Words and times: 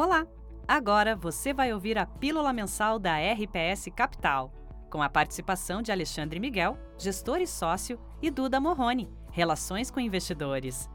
Olá! 0.00 0.24
Agora 0.68 1.16
você 1.16 1.52
vai 1.52 1.74
ouvir 1.74 1.98
a 1.98 2.06
pílula 2.06 2.52
mensal 2.52 3.00
da 3.00 3.16
RPS 3.18 3.88
Capital, 3.96 4.52
com 4.88 5.02
a 5.02 5.08
participação 5.08 5.82
de 5.82 5.90
Alexandre 5.90 6.38
Miguel, 6.38 6.78
gestor 6.96 7.40
e 7.40 7.48
sócio, 7.48 7.98
e 8.22 8.30
Duda 8.30 8.60
Morrone, 8.60 9.10
relações 9.32 9.90
com 9.90 9.98
investidores. 9.98 10.88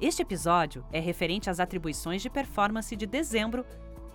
Este 0.00 0.22
episódio 0.22 0.86
é 0.90 0.98
referente 0.98 1.50
às 1.50 1.60
atribuições 1.60 2.22
de 2.22 2.30
performance 2.30 2.96
de 2.96 3.04
dezembro 3.04 3.62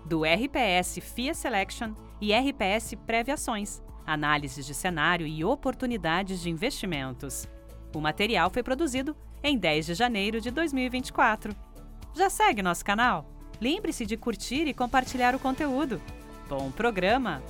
do 0.05 0.23
RPS 0.23 0.97
FIA 1.13 1.35
Selection 1.35 1.93
e 2.19 2.33
RPS 2.33 2.95
Previações, 3.05 3.79
análises 4.07 4.65
de 4.65 4.73
cenário 4.73 5.27
e 5.27 5.45
oportunidades 5.45 6.41
de 6.41 6.49
investimentos. 6.49 7.47
O 7.95 8.01
material 8.01 8.49
foi 8.49 8.63
produzido 8.63 9.15
em 9.43 9.55
10 9.55 9.85
de 9.85 9.93
janeiro 9.93 10.41
de 10.41 10.49
2024. 10.49 11.55
Já 12.15 12.27
segue 12.27 12.63
nosso 12.63 12.83
canal? 12.83 13.39
Lembre-se 13.61 14.07
de 14.07 14.17
curtir 14.17 14.67
e 14.67 14.73
compartilhar 14.73 15.35
o 15.35 15.39
conteúdo. 15.39 16.01
Bom 16.49 16.71
programa! 16.71 17.43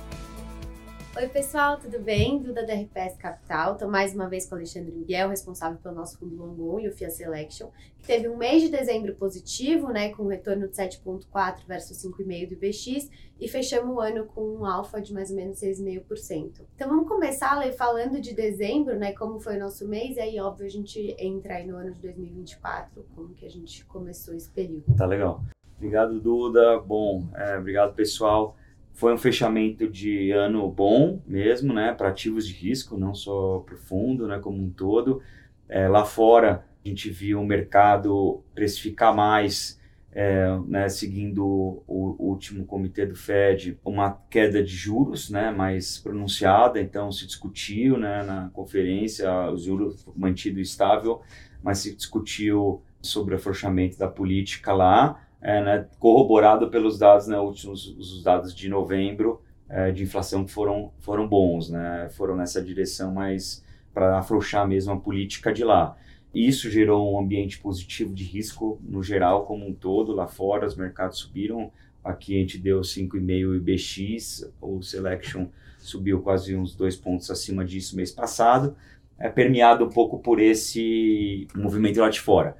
Oi, 1.16 1.28
pessoal, 1.28 1.78
tudo 1.78 1.98
bem? 1.98 2.38
Duda 2.38 2.66
da 2.66 2.74
RPS 2.74 3.16
Capital. 3.16 3.72
Estou 3.72 3.88
mais 3.88 4.14
uma 4.14 4.28
vez 4.28 4.44
com 4.44 4.54
o 4.54 4.58
Alexandre 4.58 4.92
Miguel, 4.92 5.30
responsável 5.30 5.78
pelo 5.78 5.94
nosso 5.94 6.18
fundo 6.18 6.36
Longon 6.36 6.80
e 6.80 6.88
o 6.88 6.92
FIA 6.92 7.08
Selection, 7.08 7.70
que 7.98 8.06
teve 8.06 8.28
um 8.28 8.36
mês 8.36 8.62
de 8.62 8.68
dezembro 8.68 9.14
positivo, 9.14 9.88
né, 9.88 10.10
com 10.10 10.24
um 10.24 10.28
retorno 10.28 10.68
de 10.68 10.74
7,4% 10.74 11.66
versus 11.66 11.96
5,5% 11.96 12.48
do 12.48 12.54
IBX, 12.54 13.10
e 13.40 13.48
fechamos 13.48 13.96
o 13.96 14.00
ano 14.00 14.26
com 14.26 14.42
um 14.42 14.66
alfa 14.66 15.00
de 15.00 15.14
mais 15.14 15.30
ou 15.30 15.36
menos 15.36 15.60
6,5%. 15.60 16.60
Então 16.74 16.88
vamos 16.88 17.08
começar 17.08 17.58
Lê, 17.58 17.72
falando 17.72 18.20
de 18.20 18.34
dezembro, 18.34 18.98
né, 18.98 19.12
como 19.12 19.40
foi 19.40 19.56
o 19.56 19.60
nosso 19.60 19.88
mês, 19.88 20.16
e 20.16 20.20
aí, 20.20 20.40
óbvio, 20.40 20.66
a 20.66 20.70
gente 20.70 21.16
entra 21.18 21.56
aí 21.56 21.66
no 21.66 21.76
ano 21.76 21.92
de 21.92 22.00
2024, 22.00 23.02
como 23.14 23.34
que 23.34 23.46
a 23.46 23.50
gente 23.50 23.82
começou 23.86 24.34
esse 24.34 24.50
período. 24.50 24.94
Tá 24.94 25.06
legal. 25.06 25.42
Obrigado, 25.82 26.20
Duda. 26.20 26.78
Bom, 26.78 27.28
é, 27.34 27.58
obrigado, 27.58 27.92
pessoal. 27.92 28.56
Foi 28.92 29.12
um 29.12 29.18
fechamento 29.18 29.88
de 29.88 30.30
ano 30.30 30.70
bom 30.70 31.20
mesmo, 31.26 31.74
né, 31.74 31.92
para 31.92 32.08
ativos 32.08 32.46
de 32.46 32.52
risco, 32.52 32.96
não 32.96 33.12
só 33.12 33.58
para 33.66 33.74
o 33.74 33.78
fundo, 33.78 34.28
né, 34.28 34.38
como 34.38 34.62
um 34.62 34.70
todo. 34.70 35.20
É, 35.68 35.88
lá 35.88 36.04
fora, 36.04 36.64
a 36.84 36.88
gente 36.88 37.10
viu 37.10 37.40
o 37.40 37.44
mercado 37.44 38.44
precificar 38.54 39.12
mais, 39.12 39.80
é, 40.12 40.56
né, 40.68 40.88
seguindo 40.88 41.44
o, 41.44 42.14
último 42.16 42.64
comitê 42.64 43.04
do 43.04 43.16
Fed, 43.16 43.76
uma 43.84 44.12
queda 44.30 44.62
de 44.62 44.72
juros 44.72 45.30
né, 45.30 45.50
mais 45.50 45.98
pronunciada, 45.98 46.80
então 46.80 47.10
se 47.10 47.26
discutiu 47.26 47.98
né, 47.98 48.22
na 48.22 48.50
conferência, 48.52 49.28
o 49.50 49.56
juros 49.56 50.06
mantido 50.14 50.60
estável, 50.60 51.22
mas 51.60 51.78
se 51.78 51.92
discutiu 51.92 52.80
sobre 53.02 53.34
o 53.34 53.36
afrouxamento 53.36 53.98
da 53.98 54.06
política 54.06 54.72
lá, 54.72 55.20
é, 55.42 55.60
né, 55.60 55.86
corroborado 55.98 56.70
pelos 56.70 56.98
dados, 56.98 57.26
né, 57.26 57.38
últimos, 57.38 57.88
os 57.98 58.22
dados 58.22 58.54
de 58.54 58.68
novembro 58.68 59.42
é, 59.68 59.90
de 59.90 60.04
inflação 60.04 60.44
que 60.44 60.52
foram, 60.52 60.92
foram 61.00 61.26
bons, 61.26 61.68
né, 61.68 62.08
foram 62.12 62.36
nessa 62.36 62.62
direção, 62.62 63.12
mas 63.12 63.64
para 63.92 64.18
afrouxar 64.18 64.66
mesmo 64.66 64.92
a 64.92 64.96
política 64.96 65.52
de 65.52 65.64
lá. 65.64 65.96
Isso 66.32 66.70
gerou 66.70 67.12
um 67.12 67.18
ambiente 67.18 67.58
positivo 67.58 68.14
de 68.14 68.24
risco 68.24 68.80
no 68.82 69.02
geral, 69.02 69.44
como 69.44 69.66
um 69.66 69.74
todo, 69.74 70.12
lá 70.12 70.26
fora 70.26 70.66
os 70.66 70.76
mercados 70.76 71.18
subiram, 71.18 71.70
aqui 72.02 72.36
a 72.36 72.38
gente 72.38 72.56
deu 72.56 72.80
5,5 72.80 73.56
IBX, 73.56 74.50
o 74.60 74.80
Selection 74.80 75.48
subiu 75.78 76.22
quase 76.22 76.54
uns 76.54 76.74
dois 76.74 76.96
pontos 76.96 77.30
acima 77.30 77.64
disso 77.64 77.96
mês 77.96 78.10
passado, 78.12 78.76
é 79.18 79.28
permeado 79.28 79.84
um 79.84 79.88
pouco 79.88 80.18
por 80.20 80.40
esse 80.40 81.46
movimento 81.54 82.00
lá 82.00 82.08
de 82.08 82.20
fora. 82.20 82.56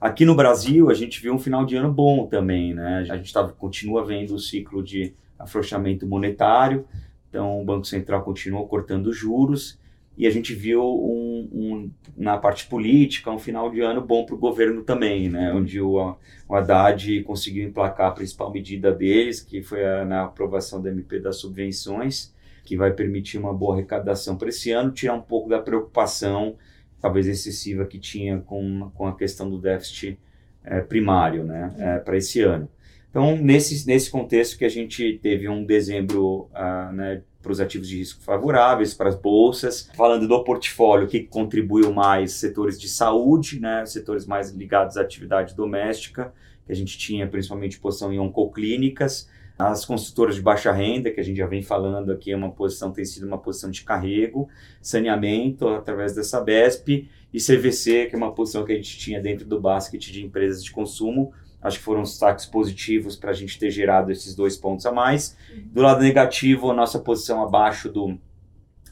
Aqui 0.00 0.26
no 0.26 0.34
Brasil, 0.34 0.90
a 0.90 0.94
gente 0.94 1.22
viu 1.22 1.32
um 1.32 1.38
final 1.38 1.64
de 1.64 1.74
ano 1.74 1.90
bom 1.90 2.26
também, 2.26 2.74
né? 2.74 3.06
A 3.10 3.16
gente 3.16 3.32
tá, 3.32 3.46
continua 3.48 4.04
vendo 4.04 4.34
o 4.34 4.38
ciclo 4.38 4.82
de 4.82 5.14
afrouxamento 5.38 6.06
monetário, 6.06 6.86
então 7.28 7.60
o 7.60 7.64
Banco 7.64 7.86
Central 7.86 8.22
continuou 8.22 8.68
cortando 8.68 9.10
juros 9.10 9.78
e 10.16 10.26
a 10.26 10.30
gente 10.30 10.54
viu 10.54 10.82
um, 10.82 11.48
um, 11.52 11.90
na 12.16 12.36
parte 12.36 12.66
política 12.66 13.30
um 13.30 13.38
final 13.38 13.70
de 13.70 13.80
ano 13.80 14.02
bom 14.02 14.24
para 14.24 14.34
o 14.34 14.38
governo 14.38 14.82
também, 14.82 15.30
né? 15.30 15.52
Onde 15.54 15.80
o, 15.80 16.16
o 16.46 16.54
Haddad 16.54 17.22
conseguiu 17.22 17.66
emplacar 17.66 18.08
a 18.08 18.12
principal 18.12 18.52
medida 18.52 18.92
deles, 18.92 19.40
que 19.40 19.62
foi 19.62 19.82
a, 19.82 20.04
na 20.04 20.24
aprovação 20.24 20.80
da 20.80 20.90
MP 20.90 21.20
das 21.20 21.36
subvenções, 21.36 22.34
que 22.64 22.76
vai 22.76 22.92
permitir 22.92 23.38
uma 23.38 23.52
boa 23.52 23.74
arrecadação 23.74 24.36
para 24.36 24.50
esse 24.50 24.70
ano, 24.72 24.90
tirar 24.90 25.14
um 25.14 25.22
pouco 25.22 25.48
da 25.48 25.58
preocupação 25.58 26.56
talvez 27.00 27.26
excessiva 27.26 27.84
que 27.84 27.98
tinha 27.98 28.38
com, 28.38 28.90
com 28.94 29.06
a 29.06 29.16
questão 29.16 29.48
do 29.48 29.58
déficit 29.58 30.18
é, 30.64 30.80
primário 30.80 31.44
né, 31.44 31.74
é, 31.78 31.98
para 31.98 32.16
esse 32.16 32.40
ano. 32.40 32.68
Então, 33.10 33.34
nesse, 33.36 33.86
nesse 33.86 34.10
contexto 34.10 34.58
que 34.58 34.64
a 34.64 34.68
gente 34.68 35.18
teve 35.22 35.48
um 35.48 35.64
dezembro 35.64 36.50
uh, 36.52 36.92
né, 36.92 37.22
para 37.40 37.52
os 37.52 37.60
ativos 37.60 37.88
de 37.88 37.96
risco 37.96 38.20
favoráveis, 38.22 38.92
para 38.92 39.08
as 39.08 39.14
bolsas. 39.14 39.88
Falando 39.94 40.26
do 40.26 40.44
portfólio, 40.44 41.06
que 41.06 41.20
contribuiu 41.20 41.92
mais? 41.92 42.32
Setores 42.32 42.78
de 42.78 42.88
saúde, 42.88 43.60
né, 43.60 43.86
setores 43.86 44.26
mais 44.26 44.50
ligados 44.50 44.96
à 44.96 45.02
atividade 45.02 45.54
doméstica, 45.54 46.34
que 46.66 46.72
a 46.72 46.74
gente 46.74 46.98
tinha 46.98 47.26
principalmente 47.26 47.78
posição 47.78 48.12
em 48.12 48.18
oncoclínicas, 48.18 49.30
as 49.58 49.84
consultoras 49.84 50.34
de 50.34 50.42
baixa 50.42 50.70
renda, 50.70 51.10
que 51.10 51.18
a 51.18 51.22
gente 51.22 51.38
já 51.38 51.46
vem 51.46 51.62
falando 51.62 52.12
aqui, 52.12 52.30
é 52.30 52.36
uma 52.36 52.50
posição, 52.50 52.92
tem 52.92 53.04
sido 53.04 53.26
uma 53.26 53.38
posição 53.38 53.70
de 53.70 53.82
carrego, 53.82 54.48
saneamento 54.82 55.66
através 55.68 56.14
dessa 56.14 56.40
BESP 56.40 57.08
e 57.32 57.38
CVC, 57.38 58.06
que 58.06 58.14
é 58.14 58.18
uma 58.18 58.32
posição 58.32 58.64
que 58.64 58.72
a 58.72 58.76
gente 58.76 58.98
tinha 58.98 59.20
dentro 59.20 59.46
do 59.46 59.58
basket 59.58 60.10
de 60.10 60.24
empresas 60.24 60.62
de 60.62 60.70
consumo. 60.70 61.32
Acho 61.62 61.78
que 61.78 61.84
foram 61.84 62.02
destaques 62.02 62.44
positivos 62.44 63.16
para 63.16 63.30
a 63.30 63.34
gente 63.34 63.58
ter 63.58 63.70
gerado 63.70 64.12
esses 64.12 64.34
dois 64.34 64.56
pontos 64.56 64.84
a 64.84 64.92
mais. 64.92 65.36
Do 65.72 65.80
lado 65.80 66.02
negativo, 66.02 66.70
a 66.70 66.74
nossa 66.74 66.98
posição 66.98 67.42
abaixo 67.42 67.90
do 67.90 68.18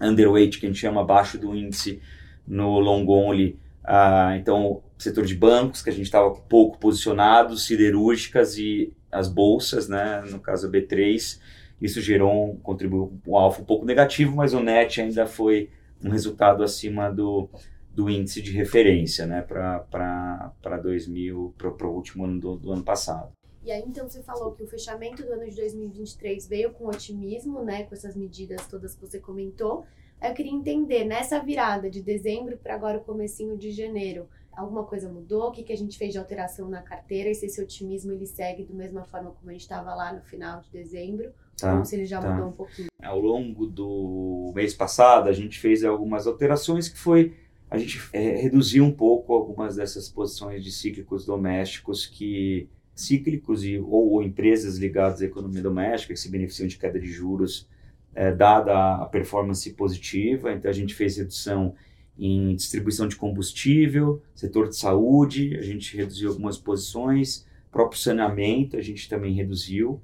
underweight, 0.00 0.58
que 0.58 0.66
a 0.66 0.68
gente 0.70 0.80
chama 0.80 1.02
abaixo 1.02 1.38
do 1.38 1.54
índice 1.54 2.00
no 2.46 2.80
long 2.80 3.06
only. 3.06 3.58
Ah, 3.84 4.34
então, 4.38 4.82
setor 4.96 5.26
de 5.26 5.34
bancos, 5.34 5.82
que 5.82 5.90
a 5.90 5.92
gente 5.92 6.06
estava 6.06 6.30
pouco 6.30 6.78
posicionado, 6.78 7.56
siderúrgicas 7.56 8.56
e 8.56 8.92
as 9.14 9.28
bolsas, 9.28 9.88
né, 9.88 10.22
no 10.30 10.40
caso 10.40 10.66
a 10.66 10.70
B3, 10.70 11.40
isso 11.80 12.00
gerou 12.00 12.50
um, 12.50 12.56
contribuiu 12.56 13.12
um 13.26 13.36
alfa 13.36 13.62
um 13.62 13.64
pouco 13.64 13.84
negativo, 13.84 14.36
mas 14.36 14.52
o 14.54 14.60
net 14.60 15.00
ainda 15.00 15.26
foi 15.26 15.70
um 16.02 16.10
resultado 16.10 16.62
acima 16.62 17.10
do, 17.10 17.48
do 17.90 18.10
índice 18.10 18.42
de 18.42 18.52
referência, 18.52 19.26
né, 19.26 19.42
para 19.42 20.76
2000, 20.82 21.54
para 21.56 21.86
o 21.86 21.94
último 21.94 22.24
ano 22.24 22.40
do, 22.40 22.56
do 22.56 22.72
ano 22.72 22.82
passado. 22.82 23.32
E 23.64 23.72
aí, 23.72 23.82
então, 23.86 24.06
você 24.06 24.22
falou 24.22 24.52
que 24.52 24.62
o 24.62 24.66
fechamento 24.66 25.22
do 25.22 25.32
ano 25.32 25.48
de 25.48 25.56
2023 25.56 26.46
veio 26.46 26.70
com 26.72 26.86
otimismo, 26.86 27.62
né, 27.62 27.84
com 27.84 27.94
essas 27.94 28.14
medidas 28.14 28.66
todas 28.66 28.94
que 28.94 29.00
você 29.00 29.18
comentou. 29.18 29.86
Eu 30.22 30.34
queria 30.34 30.52
entender, 30.52 31.04
nessa 31.04 31.38
virada 31.38 31.88
de 31.88 32.02
dezembro 32.02 32.58
para 32.58 32.74
agora 32.74 32.98
o 32.98 33.04
comecinho 33.04 33.56
de 33.56 33.70
janeiro, 33.70 34.28
alguma 34.56 34.84
coisa 34.84 35.08
mudou? 35.08 35.48
O 35.48 35.52
que, 35.52 35.62
que 35.62 35.72
a 35.72 35.76
gente 35.76 35.98
fez 35.98 36.12
de 36.12 36.18
alteração 36.18 36.68
na 36.68 36.82
carteira? 36.82 37.30
E 37.30 37.34
se 37.34 37.46
esse 37.46 37.60
otimismo 37.60 38.12
ele 38.12 38.26
segue 38.26 38.64
da 38.64 38.74
mesma 38.74 39.04
forma 39.04 39.30
como 39.30 39.50
a 39.50 39.52
gente 39.52 39.62
estava 39.62 39.94
lá 39.94 40.12
no 40.12 40.22
final 40.22 40.60
de 40.60 40.70
dezembro? 40.70 41.32
Tá, 41.56 41.78
ou 41.78 41.84
se 41.84 41.94
ele 41.96 42.06
já 42.06 42.20
tá. 42.20 42.32
mudou 42.32 42.48
um 42.48 42.52
pouquinho? 42.52 42.88
Ao 43.02 43.18
longo 43.18 43.66
do 43.66 44.52
mês 44.54 44.74
passado, 44.74 45.28
a 45.28 45.32
gente 45.32 45.58
fez 45.58 45.84
algumas 45.84 46.26
alterações 46.26 46.88
que 46.88 46.98
foi 46.98 47.34
a 47.70 47.78
gente 47.78 48.00
é, 48.12 48.36
reduziu 48.36 48.84
um 48.84 48.92
pouco 48.92 49.32
algumas 49.32 49.76
dessas 49.76 50.08
posições 50.08 50.62
de 50.62 50.70
cíclicos 50.70 51.26
domésticos 51.26 52.06
que 52.06 52.68
cíclicos 52.94 53.64
e 53.64 53.78
ou, 53.78 54.12
ou 54.12 54.22
empresas 54.22 54.78
ligadas 54.78 55.20
à 55.20 55.24
economia 55.24 55.62
doméstica 55.62 56.14
que 56.14 56.20
se 56.20 56.30
beneficiam 56.30 56.68
de 56.68 56.78
queda 56.78 57.00
de 57.00 57.08
juros 57.08 57.68
é, 58.14 58.32
dada 58.32 59.02
a 59.02 59.06
performance 59.06 59.68
positiva. 59.72 60.52
Então 60.52 60.70
a 60.70 60.74
gente 60.74 60.94
fez 60.94 61.16
redução 61.16 61.74
em 62.18 62.54
distribuição 62.54 63.08
de 63.08 63.16
combustível, 63.16 64.22
setor 64.34 64.68
de 64.68 64.76
saúde, 64.76 65.56
a 65.58 65.62
gente 65.62 65.96
reduziu 65.96 66.30
algumas 66.30 66.56
posições, 66.56 67.46
próprio 67.74 67.98
saneamento 67.98 68.76
a 68.76 68.80
gente 68.80 69.08
também 69.08 69.34
reduziu. 69.34 70.00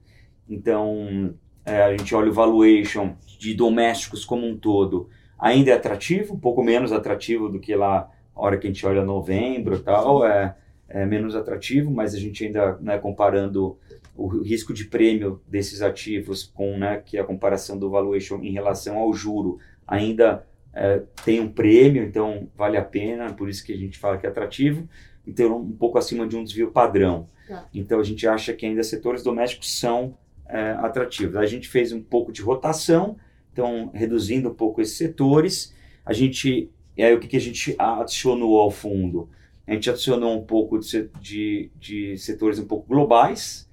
Então, 0.49 1.33
é, 1.65 1.83
a 1.83 1.97
gente 1.97 2.13
olha 2.13 2.29
o 2.29 2.35
valuation 2.35 3.15
de 3.39 3.55
domésticos 3.55 4.25
como 4.25 4.45
um 4.45 4.57
todo, 4.57 5.09
ainda 5.39 5.71
é 5.71 5.75
atrativo, 5.75 6.35
um 6.35 6.39
pouco 6.39 6.65
menos 6.65 6.91
atrativo 6.91 7.49
do 7.49 7.61
que 7.61 7.75
lá 7.77 8.11
a 8.35 8.43
hora 8.43 8.59
que 8.59 8.67
a 8.67 8.71
gente 8.71 8.85
olha 8.85 9.05
novembro 9.05 9.77
e 9.77 9.79
tal, 9.79 10.27
é, 10.27 10.57
é 10.89 11.07
menos 11.07 11.37
atrativo, 11.37 11.93
mas 11.93 12.13
a 12.13 12.19
gente 12.19 12.45
ainda, 12.45 12.77
né, 12.81 12.99
comparando 12.99 13.79
o 14.17 14.27
risco 14.43 14.75
de 14.75 14.87
prêmio 14.87 15.41
desses 15.47 15.81
ativos 15.81 16.43
com, 16.43 16.77
né, 16.77 17.01
que 17.05 17.17
é 17.17 17.21
a 17.21 17.25
comparação 17.25 17.79
do 17.79 17.89
valuation 17.89 18.41
em 18.43 18.53
relação 18.53 18.99
ao 18.99 19.13
juro, 19.13 19.59
ainda 19.87 20.45
é, 20.73 21.03
tem 21.25 21.41
um 21.41 21.49
prêmio, 21.49 22.03
então 22.03 22.49
vale 22.57 22.77
a 22.77 22.85
pena, 22.85 23.33
por 23.33 23.49
isso 23.49 23.65
que 23.65 23.73
a 23.73 23.77
gente 23.77 23.99
fala 23.99 24.19
que 24.19 24.27
é 24.27 24.29
atrativo, 24.29 24.89
então 25.27 25.59
um 25.59 25.73
pouco 25.73 25.99
acima 25.99 26.27
de 26.27 26.37
um 26.37 26.45
desvio 26.45 26.71
padrão. 26.71 27.29
Tá. 27.49 27.69
Então 27.75 27.99
a 27.99 28.05
gente 28.05 28.27
acha 28.27 28.53
que 28.53 28.65
ainda 28.65 28.83
setores 28.83 29.23
domésticos 29.23 29.79
são 29.79 30.17
é, 30.47 30.73
atrativos. 30.79 31.37
A 31.37 31.47
gente 31.47 31.69
fez 31.69 31.93
um 31.93 32.03
pouco 32.03 32.33
de 32.33 32.43
rotação, 32.43 33.17
então 33.53 33.91
reduzindo 33.93 34.49
um 34.49 34.55
pouco 34.55 34.81
esses 34.81 34.97
setores. 34.97 35.75
A 36.05 36.13
gente, 36.13 36.71
e 36.97 37.03
aí 37.03 37.15
o 37.15 37.21
que, 37.21 37.29
que 37.29 37.37
a 37.37 37.41
gente 37.41 37.75
adicionou 37.79 38.59
ao 38.61 38.71
fundo? 38.71 39.29
A 39.67 39.73
gente 39.73 39.91
adicionou 39.91 40.37
um 40.37 40.45
pouco 40.45 40.79
de, 40.79 41.09
de, 41.21 41.71
de 41.77 42.19
setores 42.19 42.59
um 42.59 42.67
pouco 42.67 42.89
globais, 42.89 43.69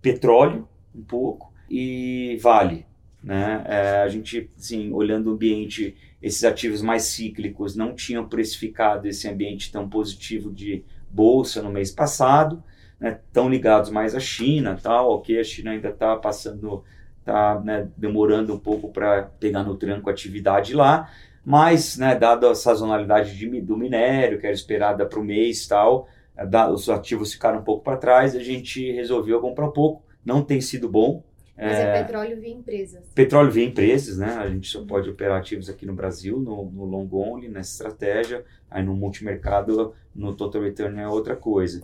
petróleo 0.00 0.68
um 0.94 1.02
pouco 1.02 1.52
e 1.68 2.38
Vale. 2.40 2.86
Né? 3.26 3.60
É, 3.66 4.02
a 4.02 4.08
gente, 4.08 4.48
assim, 4.56 4.92
olhando 4.92 5.26
o 5.26 5.32
ambiente, 5.32 5.96
esses 6.22 6.44
ativos 6.44 6.80
mais 6.80 7.02
cíclicos 7.02 7.74
não 7.74 7.92
tinham 7.92 8.28
precificado 8.28 9.08
esse 9.08 9.28
ambiente 9.28 9.72
tão 9.72 9.88
positivo 9.88 10.48
de 10.48 10.84
bolsa 11.10 11.60
no 11.60 11.68
mês 11.68 11.90
passado, 11.90 12.62
né? 13.00 13.18
Tão 13.32 13.48
ligados 13.48 13.90
mais 13.90 14.14
à 14.14 14.20
China, 14.20 14.78
tal, 14.80 15.10
ok, 15.10 15.40
a 15.40 15.42
China 15.42 15.72
ainda 15.72 15.88
está 15.88 16.14
passando, 16.14 16.84
está 17.18 17.60
né, 17.64 17.88
demorando 17.96 18.54
um 18.54 18.60
pouco 18.60 18.92
para 18.92 19.24
pegar 19.40 19.64
no 19.64 19.74
tranco 19.74 20.08
a 20.08 20.12
atividade 20.12 20.72
lá, 20.72 21.10
mas, 21.44 21.98
né, 21.98 22.14
dada 22.14 22.48
a 22.48 22.54
sazonalidade 22.54 23.36
de, 23.36 23.60
do 23.60 23.76
minério, 23.76 24.38
que 24.38 24.46
era 24.46 24.54
esperada 24.54 25.04
para 25.04 25.18
o 25.18 25.24
mês 25.24 25.66
tal, 25.66 26.06
da, 26.48 26.70
os 26.70 26.88
ativos 26.88 27.32
ficaram 27.32 27.58
um 27.58 27.64
pouco 27.64 27.82
para 27.82 27.96
trás, 27.96 28.36
a 28.36 28.42
gente 28.42 28.92
resolveu 28.92 29.40
comprar 29.40 29.66
um 29.66 29.72
pouco, 29.72 30.04
não 30.24 30.42
tem 30.42 30.60
sido 30.60 30.88
bom, 30.88 31.24
mas 31.56 31.78
é, 31.78 31.82
é 31.82 32.02
petróleo 32.02 32.38
via 32.38 32.52
empresas. 32.52 33.04
Petróleo 33.14 33.50
via 33.50 33.64
empresas, 33.64 34.18
né? 34.18 34.34
A 34.36 34.48
gente 34.48 34.68
só 34.68 34.80
uhum. 34.80 34.86
pode 34.86 35.08
operar 35.08 35.38
ativos 35.38 35.70
aqui 35.70 35.86
no 35.86 35.94
Brasil, 35.94 36.38
no, 36.38 36.70
no 36.70 36.84
long 36.84 37.08
only, 37.12 37.48
nessa 37.48 37.72
estratégia. 37.72 38.44
Aí 38.70 38.84
no 38.84 38.94
multimercado, 38.94 39.94
no 40.14 40.34
total 40.34 40.62
return 40.62 41.00
é 41.00 41.08
outra 41.08 41.34
coisa. 41.34 41.82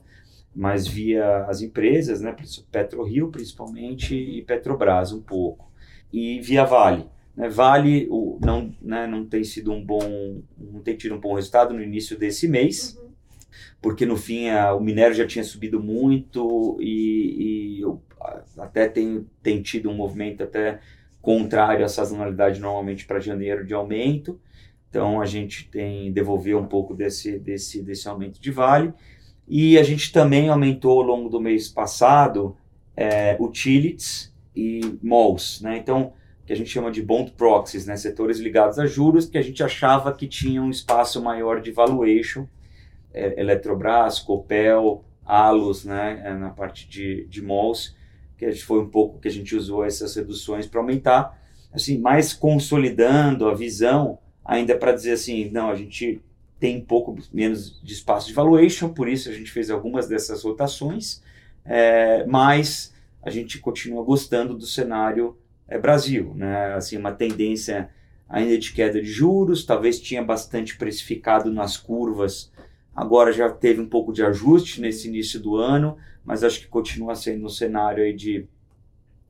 Mas 0.55 0.87
via 0.87 1.47
as 1.47 1.63
empresas, 1.63 2.21
né? 2.21 2.37
PetroRio 2.71 3.31
principalmente 3.31 4.15
e 4.15 4.43
Petrobras 4.43 5.13
um 5.13 5.23
pouco. 5.23 5.73
E 6.13 6.39
via 6.41 6.65
Vale. 6.65 7.07
Né? 7.35 7.49
Vale 7.49 8.07
o, 8.11 8.39
não, 8.45 8.75
né, 8.83 9.07
não 9.07 9.25
tem 9.25 9.43
sido 9.43 9.73
um 9.73 9.83
bom, 9.83 10.43
não 10.59 10.81
tem 10.81 10.95
tido 10.95 11.15
um 11.15 11.21
bom 11.21 11.33
resultado 11.33 11.73
no 11.73 11.83
início 11.83 12.19
desse 12.19 12.47
mês. 12.47 12.95
Uhum 12.97 13.12
porque 13.81 14.07
no 14.07 14.17
fim 14.17 14.49
a, 14.49 14.75
o 14.75 14.81
minério 14.81 15.15
já 15.15 15.27
tinha 15.27 15.45
subido 15.45 15.83
muito 15.83 16.77
e, 16.81 17.81
e 17.81 17.85
até 18.59 18.89
tem, 18.89 19.27
tem 19.43 19.63
tido 19.63 19.91
um 19.91 19.95
movimento 19.95 20.43
até 20.43 20.81
contrário 21.21 21.85
à 21.85 21.89
sazonalidade 21.89 22.61
normalmente 22.61 23.07
para 23.07 23.21
janeiro 23.21 23.65
de 23.65 23.75
aumento. 23.75 24.41
Então 24.89 25.21
a 25.21 25.27
gente 25.27 25.69
tem 25.71 26.13
devolver 26.13 26.57
um 26.57 26.67
pouco 26.67 26.95
desse, 26.95 27.39
desse, 27.39 27.83
desse 27.83 28.09
aumento 28.09 28.41
de 28.41 28.51
vale. 28.51 28.93
E 29.49 29.79
a 29.79 29.83
gente 29.83 30.13
também 30.13 30.49
aumentou 30.49 31.01
ao 31.01 31.07
longo 31.07 31.29
do 31.29 31.41
mês 31.41 31.69
passado 31.69 32.57
é, 32.97 33.37
utilities 33.41 34.33
e 34.55 34.99
malls, 35.03 35.61
né? 35.63 35.79
Então, 35.79 36.13
que 36.47 36.53
a 36.53 36.57
gente 36.57 36.71
chama 36.71 36.91
de 36.91 37.03
bond 37.03 37.33
proxies, 37.33 37.87
né? 37.87 37.97
Setores 37.97 38.39
ligados 38.39 38.79
a 38.79 38.87
juros 38.87 39.27
que 39.27 39.39
a 39.39 39.43
gente 39.43 39.63
achava 39.63 40.13
que 40.13 40.27
tinham 40.27 40.67
um 40.67 40.71
espaço 40.71 41.23
maior 41.23 41.61
de 41.61 41.71
valuation 41.71 42.47
Eletrobras, 43.12 44.19
Copel, 44.19 45.05
Alus, 45.25 45.85
né, 45.85 46.23
é, 46.25 46.35
na 46.35 46.50
parte 46.50 46.88
de, 46.88 47.26
de 47.26 47.43
malls, 47.43 47.94
que 48.37 48.50
foi 48.56 48.81
um 48.81 48.88
pouco 48.88 49.20
que 49.20 49.29
a 49.29 49.31
gente 49.31 49.55
usou 49.55 49.85
essas 49.85 50.17
reduções 50.17 50.67
para 50.67 50.81
aumentar, 50.81 51.41
assim, 51.73 51.99
mais 51.99 52.32
consolidando 52.32 53.49
a 53.49 53.55
visão, 53.55 54.19
ainda 54.44 54.76
para 54.76 54.93
dizer 54.93 55.12
assim, 55.12 55.49
não, 55.50 55.70
a 55.70 55.76
gente 55.76 56.20
tem 56.59 56.79
um 56.79 56.85
pouco 56.85 57.17
menos 57.32 57.81
de 57.82 57.93
espaço 57.93 58.29
de 58.29 58.35
valuation, 58.35 58.88
por 58.88 59.09
isso 59.09 59.29
a 59.29 59.32
gente 59.32 59.50
fez 59.50 59.70
algumas 59.70 60.08
dessas 60.08 60.43
rotações, 60.43 61.23
é, 61.65 62.25
mas 62.26 62.93
a 63.23 63.31
gente 63.31 63.58
continua 63.58 64.05
gostando 64.05 64.55
do 64.55 64.67
cenário 64.67 65.37
é, 65.69 65.79
Brasil, 65.79 66.32
né? 66.35 66.75
Assim, 66.75 66.97
uma 66.97 67.12
tendência 67.12 67.88
ainda 68.29 68.58
de 68.58 68.73
queda 68.73 69.00
de 69.00 69.11
juros, 69.11 69.65
talvez 69.65 70.00
tinha 70.00 70.23
bastante 70.23 70.76
precificado 70.76 71.53
nas 71.53 71.76
curvas 71.76 72.50
Agora 72.94 73.33
já 73.33 73.49
teve 73.50 73.81
um 73.81 73.89
pouco 73.89 74.12
de 74.12 74.23
ajuste 74.23 74.81
nesse 74.81 75.09
início 75.09 75.41
do 75.41 75.56
ano, 75.56 75.97
mas 76.25 76.44
acho 76.44 76.61
que 76.61 76.69
continua 76.69 77.15
sendo 77.15 77.47
um 77.47 77.49
cenário 77.49 78.05
aí 78.05 78.12
de 78.12 78.47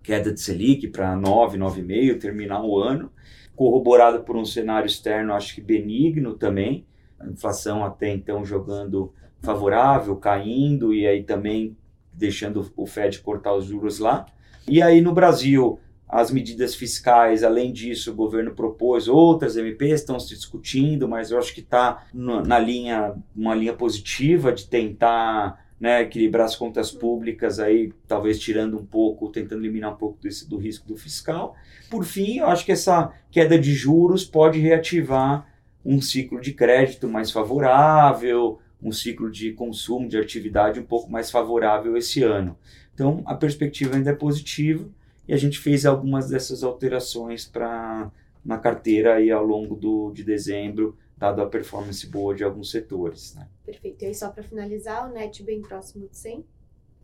queda 0.02 0.32
de 0.32 0.40
Selic 0.40 0.88
para 0.88 1.14
9, 1.14 1.58
9,5, 1.58 2.20
terminar 2.20 2.64
o 2.64 2.78
ano, 2.78 3.10
corroborado 3.54 4.24
por 4.24 4.36
um 4.36 4.44
cenário 4.44 4.86
externo, 4.86 5.32
acho 5.32 5.54
que 5.54 5.60
benigno 5.60 6.34
também, 6.34 6.84
a 7.20 7.26
inflação 7.26 7.84
até 7.84 8.12
então 8.12 8.44
jogando 8.44 9.12
favorável, 9.40 10.16
caindo 10.16 10.92
e 10.92 11.06
aí 11.06 11.22
também 11.22 11.76
deixando 12.12 12.68
o 12.76 12.86
Fed 12.86 13.20
cortar 13.20 13.54
os 13.54 13.66
juros 13.66 13.98
lá. 13.98 14.26
E 14.68 14.82
aí 14.82 15.00
no 15.00 15.12
Brasil, 15.12 15.78
as 16.12 16.30
medidas 16.30 16.74
fiscais, 16.74 17.42
além 17.42 17.72
disso, 17.72 18.12
o 18.12 18.14
governo 18.14 18.54
propôs 18.54 19.08
outras 19.08 19.56
MPs, 19.56 20.00
estão 20.00 20.20
se 20.20 20.34
discutindo, 20.34 21.08
mas 21.08 21.30
eu 21.30 21.38
acho 21.38 21.54
que 21.54 21.60
está 21.60 22.04
na 22.12 22.58
linha, 22.58 23.14
uma 23.34 23.54
linha 23.54 23.72
positiva 23.72 24.52
de 24.52 24.66
tentar 24.66 25.64
né, 25.80 26.02
equilibrar 26.02 26.44
as 26.44 26.54
contas 26.54 26.90
públicas, 26.90 27.58
aí 27.58 27.94
talvez 28.06 28.38
tirando 28.38 28.78
um 28.78 28.84
pouco, 28.84 29.30
tentando 29.30 29.62
eliminar 29.62 29.94
um 29.94 29.96
pouco 29.96 30.18
desse, 30.20 30.46
do 30.46 30.58
risco 30.58 30.86
do 30.86 30.98
fiscal. 30.98 31.56
Por 31.88 32.04
fim, 32.04 32.40
eu 32.40 32.46
acho 32.46 32.66
que 32.66 32.72
essa 32.72 33.10
queda 33.30 33.58
de 33.58 33.72
juros 33.72 34.22
pode 34.22 34.58
reativar 34.58 35.46
um 35.82 36.02
ciclo 36.02 36.42
de 36.42 36.52
crédito 36.52 37.08
mais 37.08 37.30
favorável, 37.30 38.58
um 38.82 38.92
ciclo 38.92 39.30
de 39.30 39.52
consumo, 39.52 40.06
de 40.06 40.18
atividade 40.18 40.78
um 40.78 40.84
pouco 40.84 41.10
mais 41.10 41.30
favorável 41.30 41.96
esse 41.96 42.22
ano. 42.22 42.54
Então, 42.92 43.22
a 43.24 43.34
perspectiva 43.34 43.96
ainda 43.96 44.10
é 44.10 44.14
positiva 44.14 44.86
e 45.26 45.32
a 45.32 45.36
gente 45.36 45.58
fez 45.58 45.86
algumas 45.86 46.28
dessas 46.28 46.62
alterações 46.62 47.44
para 47.44 48.10
na 48.44 48.58
carteira 48.58 49.14
aí 49.14 49.30
ao 49.30 49.44
longo 49.44 49.76
do, 49.76 50.10
de 50.10 50.24
dezembro, 50.24 50.96
dado 51.16 51.40
a 51.40 51.46
performance 51.46 52.04
boa 52.08 52.34
de 52.34 52.42
alguns 52.42 52.70
setores. 52.70 53.34
Né? 53.36 53.46
Perfeito. 53.64 54.02
E 54.02 54.06
aí, 54.06 54.14
só 54.14 54.30
para 54.30 54.42
finalizar, 54.42 55.08
o 55.08 55.12
net 55.12 55.42
bem 55.44 55.62
próximo 55.62 56.08
de 56.08 56.16
100? 56.16 56.44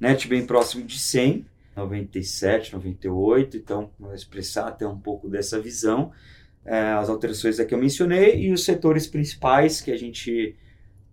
Net 0.01 0.27
bem 0.27 0.45
próximo 0.45 0.85
de 0.85 0.99
100, 0.99 1.47
97, 1.77 2.73
98, 2.75 3.57
então 3.57 3.91
vai 3.99 4.15
expressar 4.15 4.67
até 4.67 4.87
um 4.87 4.99
pouco 4.99 5.29
dessa 5.29 5.61
visão. 5.61 6.11
É, 6.65 6.93
as 6.93 7.09
alterações 7.09 7.61
que 7.61 7.73
eu 7.73 7.79
mencionei 7.79 8.41
e 8.41 8.53
os 8.53 8.65
setores 8.65 9.07
principais 9.07 9.81
que 9.81 9.93
a 9.93 9.97
gente 9.97 10.57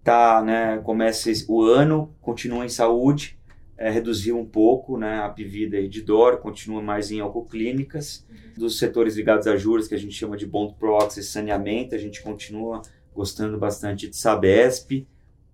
tá, 0.04 0.44
né, 0.44 0.80
começa 0.80 1.30
o 1.48 1.62
ano, 1.62 2.14
continua 2.22 2.66
em 2.66 2.70
saúde, 2.70 3.38
é, 3.78 3.90
reduziu 3.90 4.38
um 4.40 4.46
pouco 4.46 4.98
né, 4.98 5.20
a 5.20 5.30
Pivida 5.30 5.78
e 5.80 5.88
de 5.88 6.02
DOR, 6.02 6.38
continua 6.38 6.82
mais 6.82 7.12
em 7.12 7.20
alcoclínicas. 7.20 8.26
Uhum. 8.30 8.36
Dos 8.58 8.78
setores 8.78 9.16
ligados 9.16 9.48
a 9.48 9.58
juros, 9.58 9.88
que 9.88 9.96
a 9.96 9.98
gente 9.98 10.14
chama 10.14 10.38
de 10.38 10.46
bond 10.46 10.76
proxy, 10.80 11.24
saneamento, 11.24 11.94
a 11.94 11.98
gente 11.98 12.22
continua 12.22 12.82
gostando 13.14 13.58
bastante 13.58 14.10
de 14.10 14.16
Sabesp, 14.16 15.08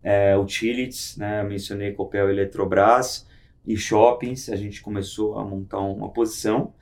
é, 0.03 0.35
utilities, 0.37 1.15
né, 1.17 1.43
mencionei 1.43 1.91
Copel 1.93 2.29
Eletrobras, 2.29 3.27
e 3.65 3.77
shoppings, 3.77 4.49
a 4.49 4.55
gente 4.55 4.81
começou 4.81 5.37
a 5.37 5.45
montar 5.45 5.79
uma 5.79 6.09
posição. 6.09 6.73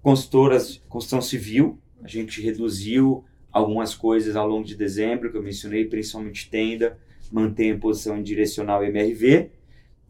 Consultoras, 0.00 0.80
construção 0.88 1.20
civil, 1.20 1.78
a 2.02 2.06
gente 2.06 2.40
reduziu 2.40 3.24
algumas 3.50 3.94
coisas 3.94 4.36
ao 4.36 4.46
longo 4.46 4.64
de 4.64 4.76
dezembro, 4.76 5.30
que 5.30 5.36
eu 5.36 5.42
mencionei, 5.42 5.84
principalmente 5.84 6.48
tenda, 6.48 6.96
mantém 7.30 7.72
a 7.72 7.78
posição 7.78 8.16
em 8.16 8.22
direcional 8.22 8.84
MRV, 8.84 9.50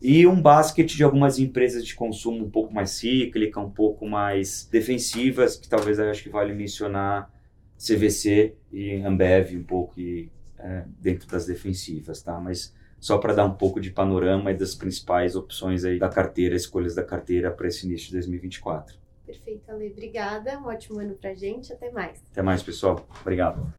e 0.00 0.26
um 0.26 0.40
basket 0.40 0.87
de 0.95 1.02
algumas 1.02 1.38
empresas 1.38 1.85
de 1.85 1.95
consumo 1.95 2.45
um 2.45 2.50
pouco 2.50 2.73
mais 2.73 2.90
cíclica, 2.90 3.61
um 3.61 3.71
pouco 3.71 4.07
mais 4.07 4.69
defensivas, 4.71 5.57
que 5.57 5.69
talvez 5.69 5.99
eu 5.99 6.09
acho 6.11 6.23
que 6.23 6.28
vale 6.28 6.55
mencionar 6.55 7.33
CVC 7.76 8.55
e 8.73 8.95
Ambev 9.02 9.57
um 9.57 9.64
pouco 9.64 9.99
e, 9.99 10.31
é, 10.59 10.85
dentro 11.00 11.28
das 11.28 11.47
defensivas, 11.47 12.23
tá? 12.23 12.38
Mas 12.40 12.75
só 13.00 13.19
para 13.19 13.35
dar 13.35 13.45
um 13.45 13.55
pouco 13.55 13.81
de 13.81 13.90
panorama 13.90 14.50
e 14.50 14.57
das 14.57 14.75
principais 14.75 15.37
opções 15.37 15.85
aí 15.85 15.99
da 15.99 16.09
carteira, 16.09 16.55
escolhas 16.55 16.95
da 16.95 17.05
carteira 17.05 17.50
para 17.50 17.69
esse 17.69 17.87
início 17.87 18.09
de 18.09 18.14
2024. 18.14 18.97
Perfeito, 19.25 19.71
Ale. 19.71 19.90
Obrigada. 19.90 20.59
Um 20.59 20.67
ótimo 20.67 20.99
ano 20.99 21.14
para 21.14 21.35
gente. 21.35 21.73
Até 21.73 21.90
mais. 21.90 22.23
Até 22.33 22.43
mais, 22.43 22.62
pessoal. 22.62 23.07
Obrigado. 23.21 23.73